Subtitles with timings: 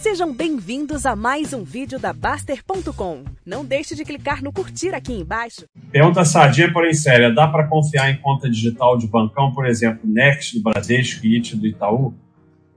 [0.00, 3.22] Sejam bem-vindos a mais um vídeo da Baster.com.
[3.44, 5.66] Não deixe de clicar no curtir aqui embaixo.
[5.92, 7.30] Pergunta sardinha, porém séria.
[7.30, 11.54] Dá para confiar em conta digital de bancão, por exemplo, Next do Bradesco e IT
[11.54, 12.14] do Itaú?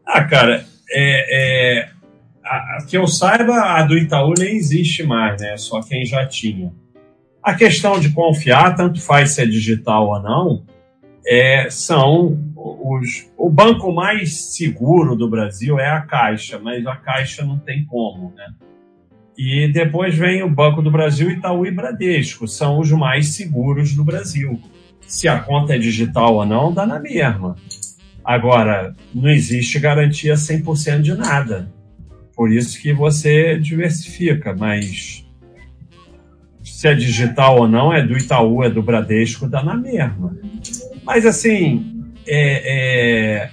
[0.06, 1.90] Ah, cara, é, é,
[2.44, 5.56] a, a, que eu saiba, a do Itaú nem existe mais, né?
[5.56, 6.74] Só quem já tinha.
[7.42, 10.66] A questão de confiar, tanto faz se é digital ou não,
[11.26, 17.44] é, são os, o banco mais seguro do Brasil é a Caixa, mas a Caixa
[17.44, 18.54] não tem como, né?
[19.38, 24.04] E depois vem o Banco do Brasil, Itaú e Bradesco, são os mais seguros do
[24.04, 24.62] Brasil.
[25.02, 27.56] Se a conta é digital ou não, dá na mesma.
[28.24, 31.70] Agora, não existe garantia 100% de nada.
[32.36, 35.28] Por isso que você diversifica, mas
[36.64, 40.38] se é digital ou não, é do Itaú, é do Bradesco, dá na mesma.
[41.04, 41.93] Mas assim,
[42.26, 43.50] é, é,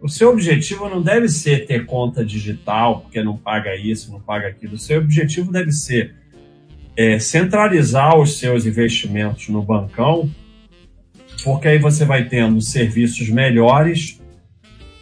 [0.00, 4.48] o seu objetivo não deve ser ter conta digital, porque não paga isso, não paga
[4.48, 4.74] aquilo.
[4.74, 6.14] O seu objetivo deve ser
[6.96, 10.30] é, centralizar os seus investimentos no bancão,
[11.42, 14.20] porque aí você vai tendo serviços melhores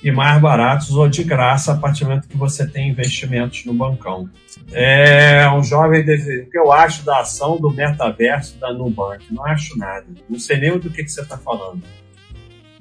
[0.03, 3.73] e mais baratos ou de graça a partir do momento que você tem investimentos no
[3.73, 4.29] bancão.
[4.73, 9.33] É um jovem o que eu acho da ação do metaverso da Nubank?
[9.33, 10.07] Não acho nada.
[10.29, 11.83] Não sei nem do que, que você está falando.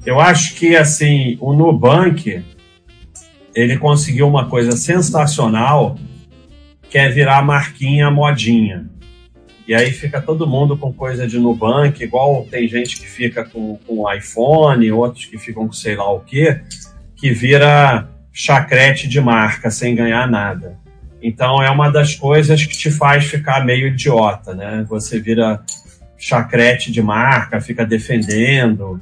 [0.05, 2.43] Eu acho que assim o Nubank
[3.53, 5.97] ele conseguiu uma coisa sensacional
[6.89, 8.89] que é virar marquinha modinha.
[9.67, 13.77] E aí fica todo mundo com coisa de Nubank, igual tem gente que fica com,
[13.87, 16.61] com iPhone, outros que ficam com sei lá o quê
[17.15, 20.79] que vira chacrete de marca sem ganhar nada.
[21.21, 24.83] Então é uma das coisas que te faz ficar meio idiota, né?
[24.89, 25.61] Você vira
[26.17, 28.99] chacrete de marca, fica defendendo,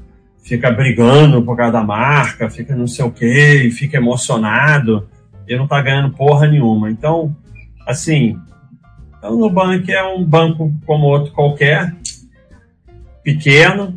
[0.49, 5.07] fica brigando por causa da marca, fica não sei o quê, fica emocionado
[5.47, 6.89] e não tá ganhando porra nenhuma.
[6.89, 7.35] Então,
[7.85, 8.35] assim,
[9.15, 11.95] então, o Nubank é um banco como outro qualquer,
[13.23, 13.95] pequeno,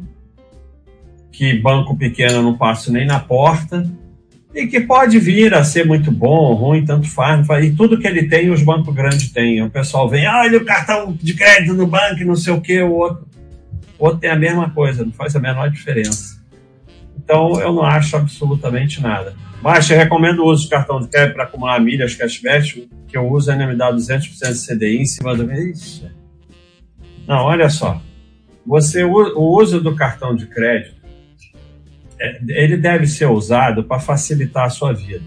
[1.33, 3.89] que banco pequeno não passo nem na porta,
[4.55, 7.65] e que pode vir a ser muito bom ruim, tanto faz, faz.
[7.65, 9.63] E tudo que ele tem, os bancos grandes têm.
[9.63, 12.93] O pessoal vem, olha o cartão de crédito no banco, não sei o que, o
[12.93, 13.27] outro.
[13.99, 16.32] O outro tem a mesma coisa, não faz a menor diferença.
[17.25, 19.35] Então, eu não acho absolutamente nada.
[19.63, 23.31] Mas eu recomendo o uso de cartão de crédito para acumular milhas, cashback, que eu
[23.31, 25.51] uso ainda me dá 200% de CDI em cima do...
[25.53, 26.11] Ixi.
[27.27, 28.01] Não, olha só.
[28.67, 31.03] Você, o uso do cartão de crédito
[32.21, 35.25] é, ele deve ser usado para facilitar a sua vida.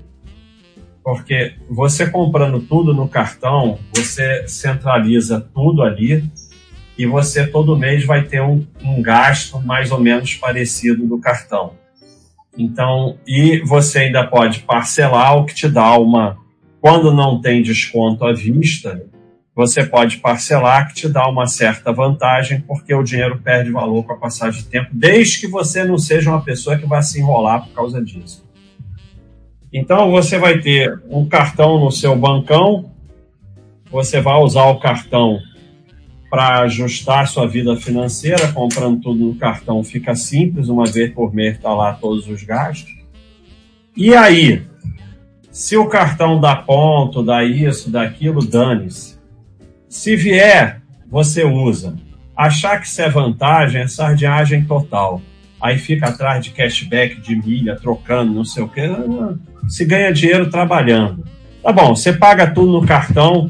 [1.03, 6.23] Porque você comprando tudo no cartão, você centraliza tudo ali
[6.97, 11.73] e você todo mês vai ter um, um gasto mais ou menos parecido do cartão.
[12.57, 16.37] Então, e você ainda pode parcelar, o que te dá uma.
[16.79, 19.03] Quando não tem desconto à vista,
[19.55, 24.13] você pode parcelar, que te dá uma certa vantagem, porque o dinheiro perde valor com
[24.13, 27.65] a passagem de tempo, desde que você não seja uma pessoa que vai se enrolar
[27.65, 28.45] por causa disso.
[29.71, 32.91] Então, você vai ter um cartão no seu bancão,
[33.91, 35.39] você vai usar o cartão
[36.35, 41.55] para ajustar sua vida financeira, comprando tudo no cartão fica simples, uma vez por mês
[41.55, 42.93] está lá todos os gastos.
[43.95, 44.61] E aí,
[45.49, 49.15] se o cartão dá ponto, dá isso, dá aquilo, dane-se
[49.95, 51.95] se vier, você usa.
[52.35, 55.21] Achar que isso é vantagem é sardinhagem total.
[55.59, 58.89] Aí fica atrás de cashback de milha, trocando, não sei o quê.
[59.69, 61.25] Se ganha dinheiro trabalhando.
[61.63, 63.49] Tá bom, você paga tudo no cartão,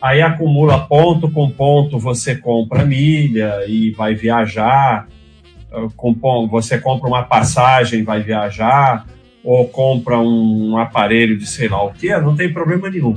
[0.00, 5.06] aí acumula ponto com ponto, você compra milha e vai viajar.
[6.50, 9.06] Você compra uma passagem, vai viajar,
[9.44, 13.16] ou compra um aparelho de sei lá o que, não tem problema nenhum.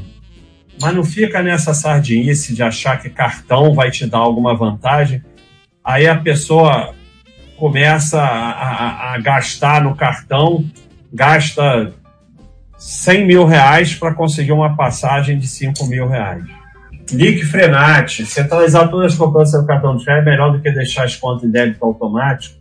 [0.79, 5.23] Mas não fica nessa sardinice de achar que cartão vai te dar alguma vantagem.
[5.83, 6.93] Aí a pessoa
[7.57, 10.65] começa a, a, a gastar no cartão,
[11.11, 11.93] gasta
[12.77, 16.43] 100 mil reais para conseguir uma passagem de 5 mil reais.
[17.13, 21.05] Lique Frenate, centralizar todas as cobranças do cartão de crédito é melhor do que deixar
[21.05, 22.55] as contas em débito automático.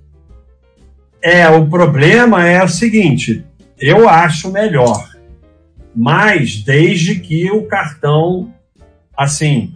[1.22, 3.44] É, o problema é o seguinte,
[3.78, 5.12] eu acho melhor
[5.94, 8.52] mas desde que o cartão,
[9.16, 9.74] assim,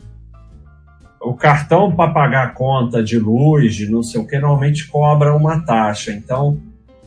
[1.21, 5.61] o cartão para pagar conta de luz, de não sei o que, normalmente cobra uma
[5.61, 6.13] taxa.
[6.13, 6.59] Então,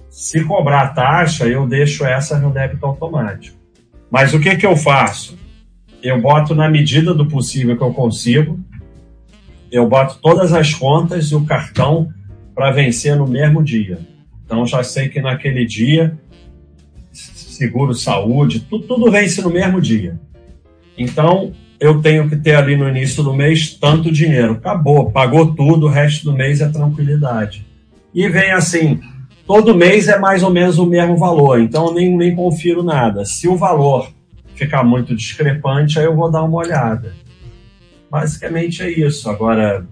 [0.09, 3.57] se cobrar taxa, eu deixo essa no débito automático.
[4.11, 5.38] Mas o que, que eu faço?
[6.01, 8.59] Eu boto na medida do possível que eu consigo,
[9.71, 12.09] eu boto todas as contas e o cartão
[12.55, 13.99] para vencer no mesmo dia.
[14.45, 16.17] Então, já sei que naquele dia
[17.59, 20.17] seguro saúde, tudo, tudo vence no mesmo dia.
[20.97, 24.53] Então, eu tenho que ter ali no início do mês tanto dinheiro.
[24.53, 27.65] Acabou, pagou tudo, o resto do mês é tranquilidade.
[28.13, 28.99] E vem assim,
[29.45, 33.25] todo mês é mais ou menos o mesmo valor, então eu nem, nem confiro nada.
[33.25, 34.09] Se o valor
[34.59, 37.15] ficar muito discrepante, aí eu vou dar uma olhada.
[38.11, 39.29] Basicamente é isso.
[39.29, 39.87] Agora,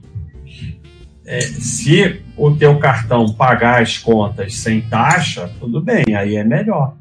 [1.26, 6.96] é, se o teu cartão pagar as contas sem taxa, tudo bem, aí é melhor.